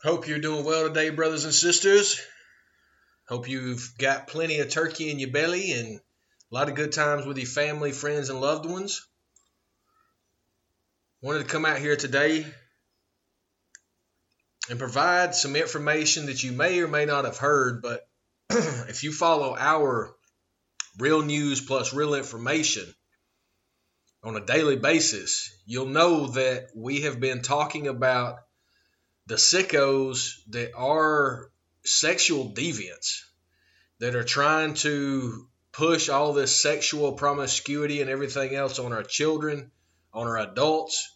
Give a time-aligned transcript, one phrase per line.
[0.00, 2.20] Hope you're doing well today, brothers and sisters.
[3.26, 7.26] Hope you've got plenty of turkey in your belly and a lot of good times
[7.26, 9.04] with your family, friends, and loved ones.
[11.20, 12.46] Wanted to come out here today
[14.70, 18.08] and provide some information that you may or may not have heard, but
[18.50, 20.14] if you follow our
[20.96, 22.86] real news plus real information
[24.22, 28.38] on a daily basis, you'll know that we have been talking about
[29.28, 31.50] the sickos that are
[31.84, 33.20] sexual deviants
[33.98, 39.70] that are trying to push all this sexual promiscuity and everything else on our children,
[40.14, 41.14] on our adults,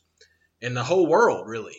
[0.61, 1.77] and the whole world, really.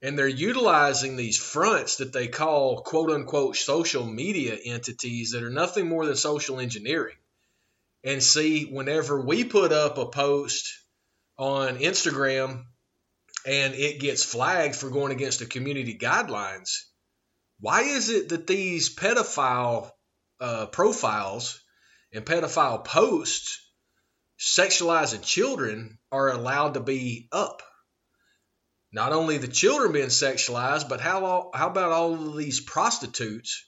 [0.00, 5.50] And they're utilizing these fronts that they call quote unquote social media entities that are
[5.50, 7.16] nothing more than social engineering.
[8.02, 10.78] And see, whenever we put up a post
[11.36, 12.64] on Instagram
[13.46, 16.70] and it gets flagged for going against the community guidelines,
[17.60, 19.90] why is it that these pedophile
[20.40, 21.60] uh, profiles
[22.12, 23.60] and pedophile posts
[24.38, 27.62] sexualizing children are allowed to be up?
[28.92, 33.64] Not only the children being sexualized, but how, how about all of these prostitutes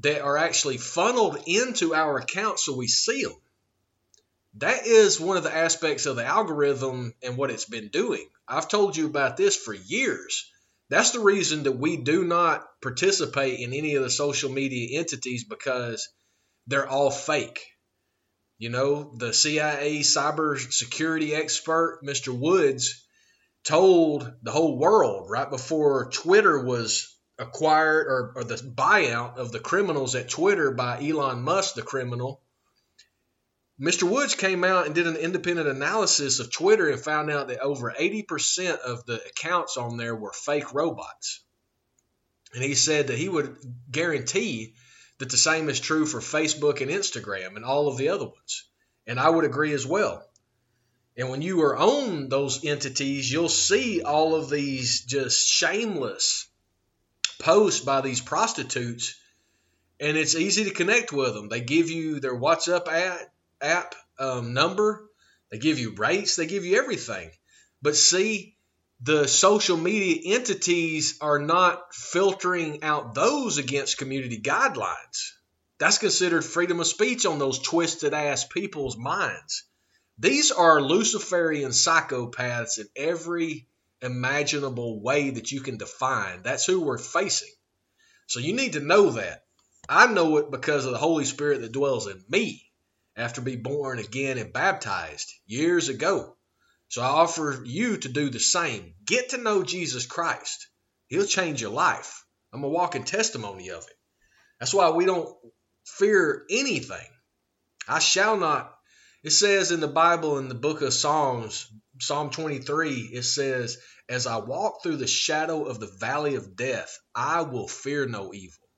[0.00, 3.36] that are actually funneled into our accounts so we see them?
[4.58, 8.28] That is one of the aspects of the algorithm and what it's been doing.
[8.46, 10.50] I've told you about this for years.
[10.90, 15.44] That's the reason that we do not participate in any of the social media entities
[15.44, 16.08] because
[16.66, 17.60] they're all fake.
[18.58, 22.36] You know, the CIA cyber security expert, Mr.
[22.36, 23.04] Woods,
[23.62, 29.60] told the whole world right before Twitter was acquired or, or the buyout of the
[29.60, 32.42] criminals at Twitter by Elon Musk, the criminal
[33.80, 34.02] Mr.
[34.02, 37.92] Woods came out and did an independent analysis of Twitter and found out that over
[37.92, 41.44] 80% of the accounts on there were fake robots.
[42.54, 43.56] And he said that he would
[43.90, 44.74] guarantee
[45.18, 48.64] that the same is true for Facebook and Instagram and all of the other ones.
[49.06, 50.24] And I would agree as well.
[51.16, 56.46] And when you are on those entities, you'll see all of these just shameless
[57.40, 59.16] posts by these prostitutes,
[60.00, 61.48] and it's easy to connect with them.
[61.48, 63.26] They give you their WhatsApp ad,
[63.60, 65.04] app um, number.
[65.50, 66.36] They give you rates.
[66.36, 67.30] They give you everything.
[67.80, 68.56] But see,
[69.00, 75.32] the social media entities are not filtering out those against community guidelines.
[75.78, 79.64] That's considered freedom of speech on those twisted ass people's minds.
[80.18, 83.68] These are Luciferian psychopaths in every
[84.02, 86.42] imaginable way that you can define.
[86.42, 87.52] That's who we're facing.
[88.26, 89.44] So you need to know that.
[89.88, 92.67] I know it because of the Holy Spirit that dwells in me
[93.18, 96.36] after being born again and baptized years ago.
[96.88, 98.94] So I offer you to do the same.
[99.04, 100.68] Get to know Jesus Christ.
[101.08, 102.24] He'll change your life.
[102.52, 103.94] I'm a walking testimony of it.
[104.58, 105.36] That's why we don't
[105.84, 107.06] fear anything.
[107.86, 108.74] I shall not.
[109.22, 111.70] It says in the Bible in the book of Psalms,
[112.00, 113.78] Psalm 23, it says,
[114.08, 118.32] As I walk through the shadow of the valley of death, I will fear no
[118.32, 118.68] evil.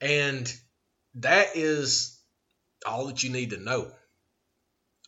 [0.00, 0.52] And
[1.16, 2.18] that is
[2.86, 3.90] all that you need to know.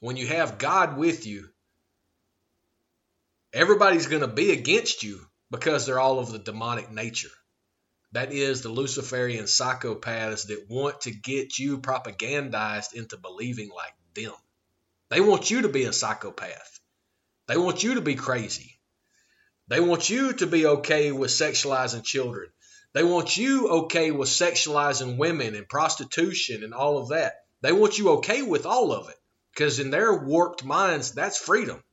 [0.01, 1.49] When you have God with you,
[3.53, 7.31] everybody's going to be against you because they're all of the demonic nature.
[8.13, 14.33] That is the Luciferian psychopaths that want to get you propagandized into believing like them.
[15.09, 16.81] They want you to be a psychopath.
[17.47, 18.79] They want you to be crazy.
[19.69, 22.49] They want you to be okay with sexualizing children.
[22.97, 27.35] They want you okay with sexualizing women and prostitution and all of that.
[27.61, 29.17] They want you okay with all of it
[29.53, 31.85] because in their warped minds, that's freedom.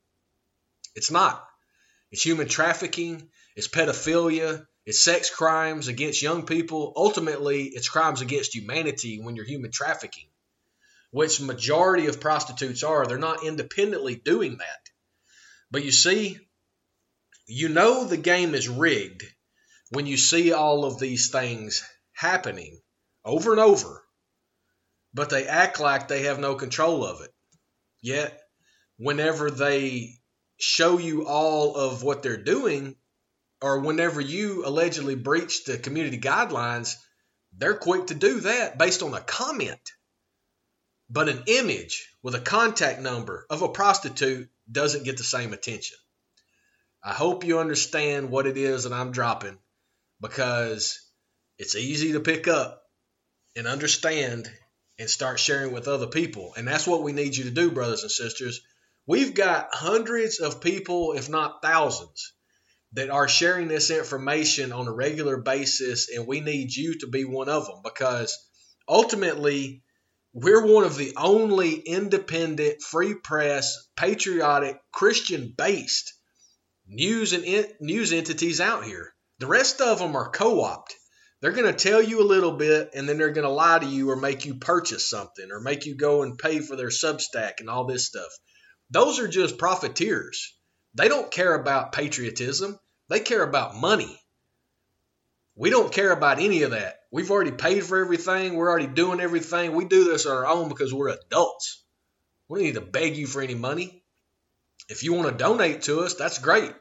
[0.96, 1.46] It's not.
[2.10, 6.94] It's human trafficking, it's pedophilia, it's sex crimes against young people.
[6.96, 10.30] Ultimately, it's crimes against humanity when you're human trafficking,
[11.12, 13.06] which majority of prostitutes are.
[13.06, 14.90] They're not independently doing that.
[15.70, 16.40] But you see,
[17.46, 19.26] you know the game is rigged
[19.94, 22.80] when you see all of these things happening
[23.24, 24.04] over and over,
[25.14, 27.32] but they act like they have no control of it.
[28.02, 28.42] Yet,
[28.98, 30.16] whenever they
[30.58, 32.96] show you all of what they're doing,
[33.62, 36.96] or whenever you allegedly breach the community guidelines,
[37.56, 39.92] they're quick to do that based on a comment.
[41.10, 45.98] But an image with a contact number of a prostitute doesn't get the same attention.
[47.04, 49.60] I hope you understand what it is that I'm dropping
[50.24, 51.02] because
[51.60, 52.82] it's easy to pick up
[53.58, 54.50] and understand
[54.98, 56.54] and start sharing with other people.
[56.56, 58.62] And that's what we need you to do, brothers and sisters.
[59.06, 62.32] We've got hundreds of people, if not thousands,
[62.94, 67.26] that are sharing this information on a regular basis, and we need you to be
[67.26, 68.38] one of them because
[68.88, 69.84] ultimately
[70.32, 76.14] we're one of the only independent, free press, patriotic, Christian based
[76.88, 79.13] news and in, news entities out here.
[79.44, 80.96] The rest of them are co-opted.
[81.42, 83.86] They're going to tell you a little bit and then they're going to lie to
[83.86, 87.60] you or make you purchase something or make you go and pay for their Substack
[87.60, 88.30] and all this stuff.
[88.90, 90.56] Those are just profiteers.
[90.94, 92.80] They don't care about patriotism.
[93.10, 94.18] They care about money.
[95.58, 97.02] We don't care about any of that.
[97.12, 98.56] We've already paid for everything.
[98.56, 99.76] We're already doing everything.
[99.76, 101.84] We do this on our own because we're adults.
[102.48, 104.06] We don't need to beg you for any money.
[104.88, 106.72] If you want to donate to us, that's great.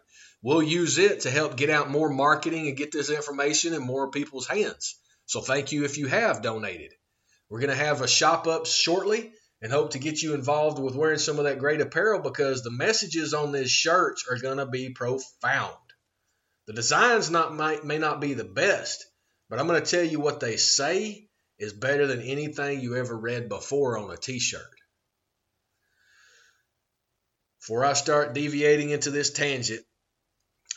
[0.42, 4.10] We'll use it to help get out more marketing and get this information in more
[4.10, 4.98] people's hands.
[5.26, 6.92] So thank you if you have donated.
[7.48, 10.96] We're going to have a shop up shortly and hope to get you involved with
[10.96, 14.66] wearing some of that great apparel because the messages on these shirts are going to
[14.66, 15.76] be profound.
[16.66, 19.06] The designs not might, may not be the best,
[19.48, 21.28] but I'm going to tell you what they say
[21.58, 24.62] is better than anything you ever read before on a t-shirt.
[27.60, 29.84] Before I start deviating into this tangent,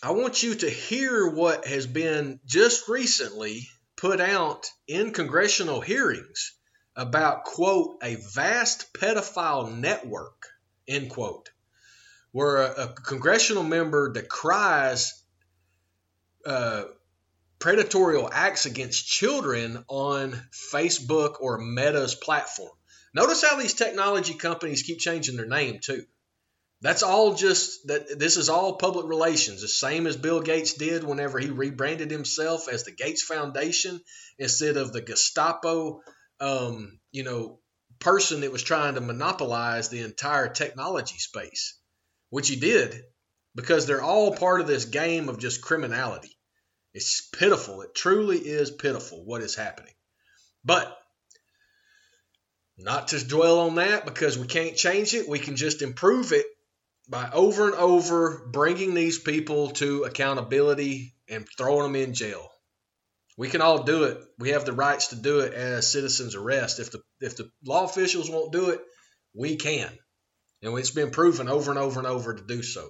[0.05, 6.53] I want you to hear what has been just recently put out in congressional hearings
[6.95, 10.45] about, quote, a vast pedophile network,
[10.87, 11.49] end quote,
[12.31, 15.23] where a, a congressional member decries
[16.45, 16.83] uh,
[17.57, 20.39] predatorial acts against children on
[20.71, 22.77] Facebook or Meta's platform.
[23.15, 26.05] Notice how these technology companies keep changing their name too.
[26.81, 31.03] That's all just that this is all public relations, the same as Bill Gates did
[31.03, 34.01] whenever he rebranded himself as the Gates Foundation
[34.37, 36.01] instead of the Gestapo
[36.39, 37.59] um, you know,
[37.99, 41.79] person that was trying to monopolize the entire technology space,
[42.29, 43.03] which he did
[43.55, 46.37] because they're all part of this game of just criminality.
[46.93, 47.81] It's pitiful.
[47.81, 49.93] It truly is pitiful what is happening.
[50.63, 50.95] But
[52.77, 55.29] not to dwell on that because we can't change it.
[55.29, 56.45] We can just improve it
[57.09, 62.49] by over and over bringing these people to accountability and throwing them in jail.
[63.37, 64.21] We can all do it.
[64.39, 66.79] We have the rights to do it as citizens arrest.
[66.79, 68.81] If the if the law officials won't do it,
[69.33, 69.89] we can.
[70.61, 72.89] And it's been proven over and over and over to do so.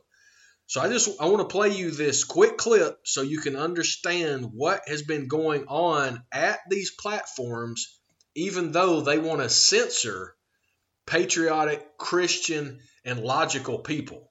[0.68, 4.50] So I just I want to play you this quick clip so you can understand
[4.54, 8.00] what has been going on at these platforms
[8.36, 10.36] even though they want to censor
[11.06, 14.30] patriotic, Christian, and logical people.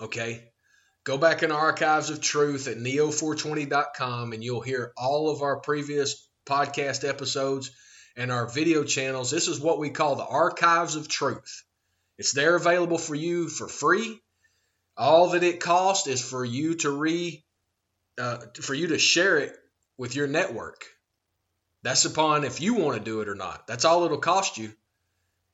[0.00, 0.52] Okay?
[1.04, 6.28] Go back in archives of truth at neo420.com and you'll hear all of our previous
[6.44, 7.70] podcast episodes
[8.16, 9.30] and our video channels.
[9.30, 11.62] This is what we call the archives of truth.
[12.18, 14.20] It's there available for you for free
[14.96, 17.44] all that it costs is for you to re
[18.18, 19.54] uh, for you to share it
[19.98, 20.86] with your network.
[21.82, 23.66] That's upon if you want to do it or not.
[23.66, 24.72] That's all it'll cost you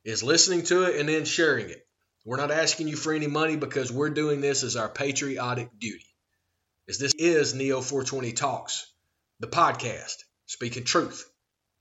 [0.05, 1.87] is listening to it and then sharing it.
[2.24, 6.06] We're not asking you for any money because we're doing this as our patriotic duty.
[6.88, 8.86] As this is Neo 420 Talks,
[9.40, 10.16] the podcast,
[10.46, 11.28] speaking truth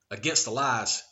[0.09, 1.03] against the lies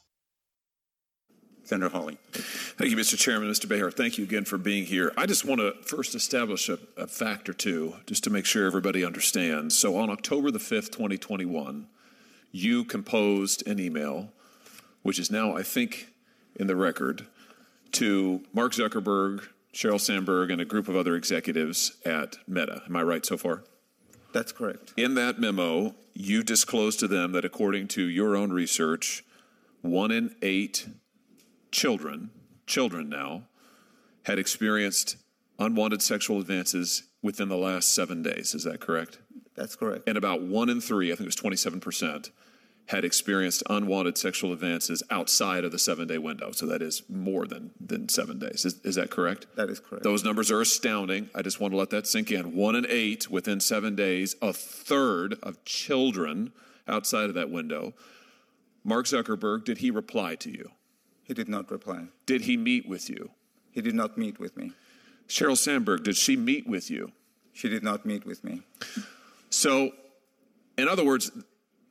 [1.69, 2.17] Senator Hawley.
[2.31, 3.15] Thank you, Mr.
[3.15, 3.47] Chairman.
[3.47, 3.67] Mr.
[3.67, 5.13] Béjar, thank you again for being here.
[5.15, 8.65] I just want to first establish a, a, fact or two just to make sure
[8.65, 9.77] everybody understands.
[9.77, 11.87] So, on October the 5th, 2021,
[12.51, 14.29] you composed an email,
[15.03, 16.07] which is now, I think,
[16.55, 17.27] in the record,
[17.93, 22.83] to Mark Zuckerberg, Sheryl Sandberg, and a group of other executives at Meta.
[22.87, 23.63] Am I right so far?
[24.33, 24.93] That's correct.
[24.95, 29.23] In that memo, you disclosed to them that according to your own research,
[29.81, 30.87] one in eight
[31.71, 32.31] children,
[32.67, 33.43] children now,
[34.23, 35.17] had experienced
[35.57, 38.53] unwanted sexual advances within the last seven days.
[38.53, 39.19] Is that correct?
[39.55, 40.07] That's correct.
[40.07, 42.29] And about one in three, I think it was 27%,
[42.89, 46.51] had experienced unwanted sexual advances outside of the seven day window.
[46.51, 48.65] So that is more than, than seven days.
[48.65, 49.45] Is, is that correct?
[49.55, 50.03] That is correct.
[50.03, 51.29] Those numbers are astounding.
[51.35, 52.55] I just want to let that sink in.
[52.55, 56.51] One in eight within seven days, a third of children
[56.87, 57.93] outside of that window.
[58.83, 60.71] Mark Zuckerberg, did he reply to you?
[61.21, 62.05] He did not reply.
[62.25, 63.29] Did he meet with you?
[63.71, 64.71] He did not meet with me.
[65.27, 67.11] Sheryl Sandberg, did she meet with you?
[67.53, 68.63] She did not meet with me.
[69.51, 69.91] So,
[70.75, 71.29] in other words,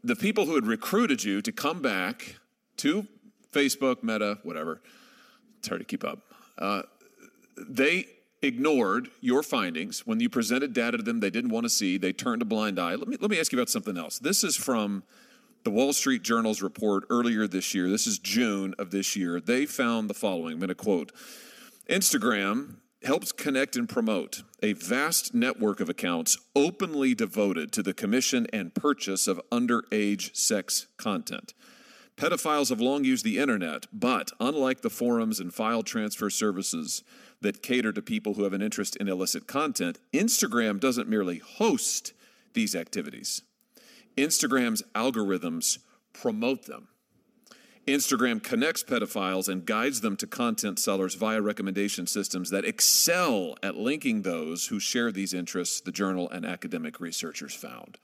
[0.03, 2.37] the people who had recruited you to come back
[2.79, 3.07] to
[3.53, 4.81] Facebook, Meta, whatever,
[5.59, 6.21] it's hard to keep up,
[6.59, 6.83] uh,
[7.57, 8.07] they
[8.43, 10.07] ignored your findings.
[10.07, 12.79] When you presented data to them they didn't want to see, they turned a blind
[12.79, 12.95] eye.
[12.95, 14.19] Let me, let me ask you about something else.
[14.19, 15.03] This is from
[15.65, 19.67] the Wall Street Journal's report earlier this year, this is June of this year, they
[19.67, 20.55] found the following.
[20.55, 21.13] I'm going to quote
[21.91, 28.47] Instagram helps connect and promote a vast network of accounts openly devoted to the commission
[28.53, 31.55] and purchase of underage sex content.
[32.17, 37.05] Pedophiles have long used the internet, but unlike the forums and file transfer services
[37.41, 42.13] that cater to people who have an interest in illicit content, Instagram doesn't merely host
[42.55, 43.43] these activities.
[44.17, 45.79] Instagram's algorithms
[46.13, 46.89] promote them.
[47.89, 53.77] Instagram connects pedophiles and guides them to content sellers via recommendation systems that excel at
[53.77, 57.99] linking those who share these interests, the journal and academic researchers found.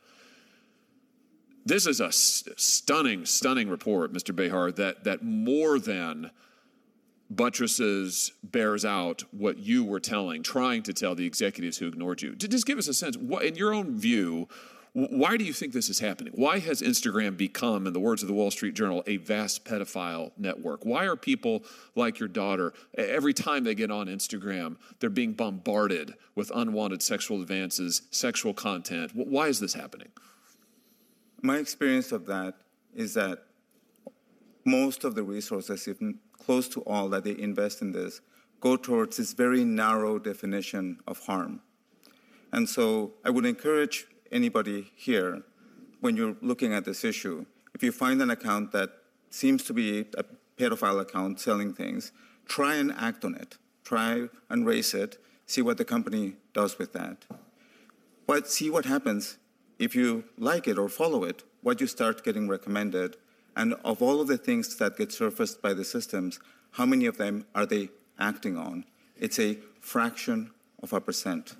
[1.66, 4.34] This is a stunning, stunning report, Mr.
[4.34, 6.30] Béjar, that, that more than
[7.30, 12.34] buttresses, bears out what you were telling, trying to tell the executives who ignored you.
[12.34, 14.48] Just give us a sense, what, in your own view,
[14.94, 16.32] why do you think this is happening?
[16.36, 20.30] Why has Instagram become, in the words of the Wall Street Journal, a vast pedophile
[20.38, 20.84] network?
[20.84, 21.64] Why are people
[21.96, 27.42] like your daughter, every time they get on Instagram, they're being bombarded with unwanted sexual
[27.42, 29.10] advances, sexual content?
[29.14, 30.10] Why is this happening?
[31.42, 32.54] My experience of that
[32.94, 33.46] is that
[34.64, 38.20] most of the resources, even close to all that they invest in this,
[38.60, 41.60] go towards this very narrow definition of harm.
[42.52, 45.42] And so I would encourage anybody here,
[46.00, 48.90] when you're looking at this issue, if you find an account that
[49.30, 50.24] seems to be a
[50.58, 52.12] pedophile account selling things,
[52.46, 53.56] try and act on it.
[53.84, 57.18] Try and raise it, see what the company does with that.
[58.26, 59.36] But see what happens
[59.78, 63.16] if you like it or follow it, what you start getting recommended,
[63.56, 66.40] and of all of the things that get surfaced by the systems,
[66.72, 68.84] how many of them are they acting on?
[69.18, 70.50] It's a fraction
[70.82, 71.56] of a percent.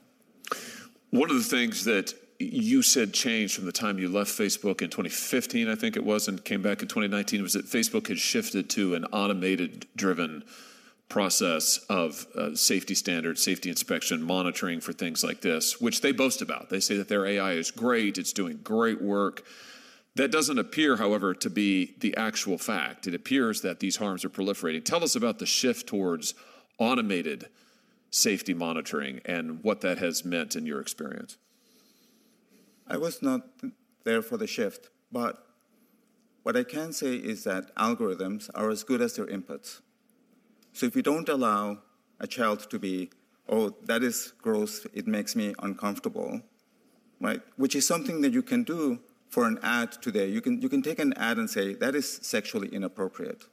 [1.11, 2.14] One of the things that
[2.53, 6.29] you said changed from the time you left Facebook in 2015, I think it was,
[6.29, 10.45] and came back in 2019 was that Facebook had shifted to an automated driven
[11.09, 16.43] process of uh, safety standards, safety inspection, monitoring for things like this, which they boast
[16.43, 16.71] about.
[16.71, 19.45] They say that their AI is great, it's doing great work.
[20.17, 23.07] That doesn't appear, however, to be the actual fact.
[23.07, 24.85] It appears that these harms are proliferating.
[24.85, 26.35] Tell us about the shift towards
[26.79, 27.49] automated
[28.11, 31.37] safety monitoring and what that has meant in your experience.
[32.87, 33.43] I was not
[34.05, 35.47] there for the shift, but
[36.43, 39.81] what I can say is that algorithms are as good as their inputs.
[40.75, 41.79] So if you don't allow
[42.21, 43.11] a child to be,
[43.49, 46.43] oh, that is gross, it makes me uncomfortable,
[47.21, 47.41] right?
[47.57, 49.00] Which is something that you can do
[49.31, 50.29] for an ad today.
[50.29, 53.45] You can, you can take an ad and say, that is sexually inappropriate.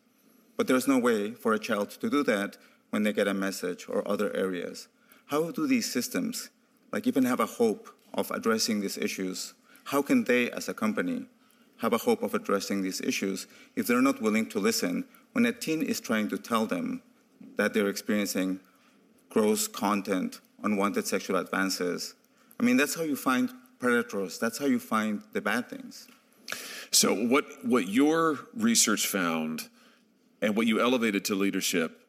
[0.58, 2.58] But there's no way for a child to do that
[2.90, 4.90] when they get a message or other areas.
[5.28, 6.50] How do these systems,
[6.92, 9.54] like even have a hope of addressing these issues,
[9.86, 11.26] how can they, as a company,
[11.78, 15.52] have a hope of addressing these issues if they're not willing to listen when a
[15.52, 17.02] teen is trying to tell them
[17.58, 18.60] that they're experiencing
[19.30, 22.14] gross content, unwanted sexual advances?
[22.60, 23.50] I mean, that's how you find
[23.80, 26.08] predators, that's how you find the bad things.
[26.92, 29.70] So, what, what your research found
[30.42, 32.02] and what you elevated to leadership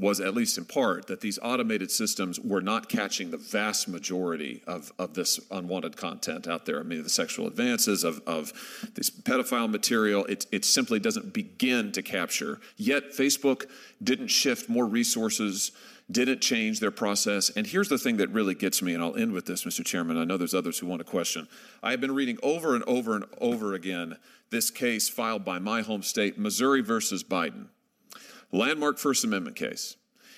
[0.00, 4.62] was, at least in part, that these automated systems were not catching the vast majority
[4.66, 6.80] of, of this unwanted content out there.
[6.80, 8.52] I mean, the sexual advances of, of
[8.94, 12.60] this pedophile material, it, it simply doesn't begin to capture.
[12.76, 13.66] Yet, Facebook
[14.02, 15.72] didn't shift more resources,
[16.10, 17.50] didn't change their process.
[17.50, 19.84] And here's the thing that really gets me, and I'll end with this, Mr.
[19.84, 20.16] Chairman.
[20.16, 21.46] I know there's others who want to question.
[21.82, 24.16] I have been reading over and over and over again
[24.50, 27.66] this case filed by my home state, Missouri versus Biden
[28.52, 29.96] landmark First Amendment case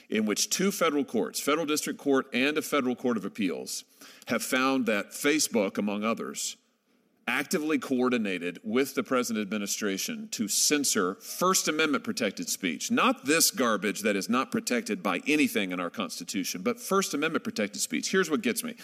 [0.08, 3.84] in which two federal courts, federal district court and a federal court of appeals,
[4.26, 6.56] have found that Facebook, among others,
[7.26, 12.90] actively coordinated with the present administration to censor First Amendment protected speech.
[12.90, 17.44] Not this garbage that is not protected by anything in our Constitution, but First Amendment
[17.44, 18.10] protected speech.
[18.10, 18.74] Here's what gets me.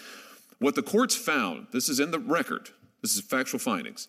[0.59, 2.69] What the courts found, this is in the record,
[3.01, 4.07] this is factual findings,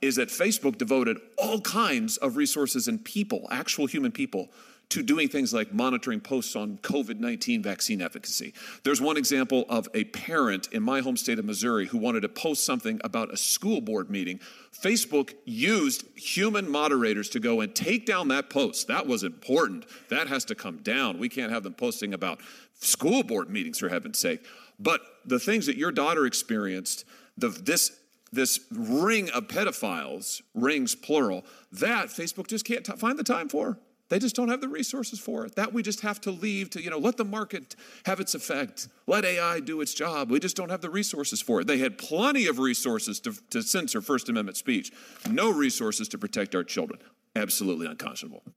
[0.00, 4.50] is that Facebook devoted all kinds of resources and people, actual human people,
[4.92, 8.52] to doing things like monitoring posts on COVID 19 vaccine efficacy.
[8.84, 12.28] There's one example of a parent in my home state of Missouri who wanted to
[12.28, 14.38] post something about a school board meeting.
[14.78, 18.86] Facebook used human moderators to go and take down that post.
[18.88, 19.86] That was important.
[20.10, 21.18] That has to come down.
[21.18, 22.40] We can't have them posting about
[22.74, 24.44] school board meetings, for heaven's sake.
[24.78, 27.06] But the things that your daughter experienced,
[27.38, 27.98] the, this
[28.32, 33.78] this ring of pedophiles, rings plural, that Facebook just can't t- find the time for.
[34.08, 35.54] They just don't have the resources for it.
[35.56, 38.88] That we just have to leave to, you know, let the market have its effect.
[39.06, 40.30] Let AI do its job.
[40.30, 41.66] We just don't have the resources for it.
[41.66, 44.92] They had plenty of resources to, to censor First Amendment speech,
[45.30, 47.00] no resources to protect our children.
[47.34, 48.42] Absolutely unconscionable.